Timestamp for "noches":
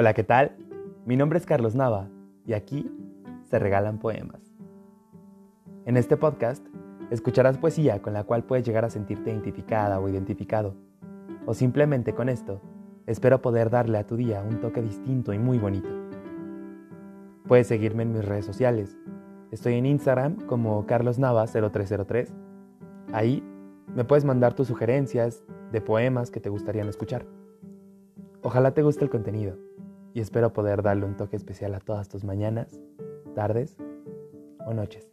34.74-35.10